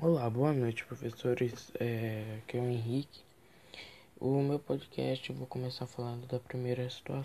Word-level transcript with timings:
Olá, 0.00 0.30
boa 0.30 0.52
noite, 0.52 0.84
professores. 0.86 1.70
É, 1.78 2.38
aqui 2.38 2.56
é 2.56 2.60
o 2.60 2.64
Henrique. 2.64 3.20
O 4.18 4.42
meu 4.42 4.58
podcast 4.58 5.28
eu 5.28 5.36
vou 5.36 5.46
começar 5.46 5.86
falando 5.86 6.26
da 6.26 6.40
primeira 6.40 6.88
situação. 6.88 7.22